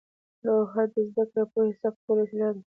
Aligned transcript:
لوحه 0.45 0.83
د 0.93 0.95
زده 1.13 1.23
کړې 1.31 1.39
او 1.43 1.47
پوهې 1.53 1.71
ثبت 1.81 1.99
کولو 2.05 2.21
وسیله 2.23 2.47
وه. 2.53 2.61